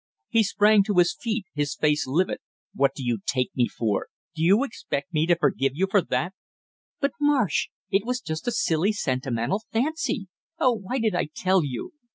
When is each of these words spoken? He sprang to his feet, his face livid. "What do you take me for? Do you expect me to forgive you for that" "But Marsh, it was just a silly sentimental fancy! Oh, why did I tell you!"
He 0.29 0.41
sprang 0.41 0.81
to 0.85 0.95
his 0.97 1.13
feet, 1.15 1.45
his 1.53 1.75
face 1.75 2.07
livid. 2.07 2.39
"What 2.73 2.95
do 2.95 3.03
you 3.05 3.19
take 3.23 3.51
me 3.55 3.67
for? 3.67 4.07
Do 4.33 4.41
you 4.41 4.63
expect 4.63 5.13
me 5.13 5.27
to 5.27 5.35
forgive 5.35 5.73
you 5.75 5.85
for 5.91 6.01
that" 6.01 6.33
"But 7.01 7.11
Marsh, 7.21 7.69
it 7.91 8.03
was 8.03 8.19
just 8.19 8.47
a 8.47 8.51
silly 8.51 8.93
sentimental 8.93 9.61
fancy! 9.71 10.27
Oh, 10.57 10.71
why 10.73 10.97
did 10.97 11.13
I 11.13 11.27
tell 11.35 11.63
you!" 11.63 11.93